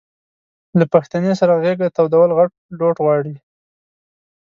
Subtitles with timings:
[0.79, 3.35] له پښتنې سره غېږه تودول غټ لوټ غواړي.